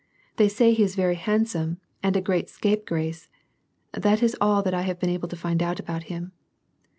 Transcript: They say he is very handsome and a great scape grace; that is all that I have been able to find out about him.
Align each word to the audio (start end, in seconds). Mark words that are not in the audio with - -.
They 0.37 0.47
say 0.47 0.73
he 0.73 0.81
is 0.81 0.95
very 0.95 1.13
handsome 1.13 1.79
and 2.01 2.17
a 2.17 2.21
great 2.21 2.49
scape 2.49 2.87
grace; 2.87 3.29
that 3.93 4.23
is 4.23 4.35
all 4.41 4.63
that 4.63 4.73
I 4.73 4.81
have 4.81 4.97
been 4.97 5.11
able 5.11 5.27
to 5.27 5.35
find 5.35 5.61
out 5.61 5.79
about 5.79 6.05
him. 6.09 6.31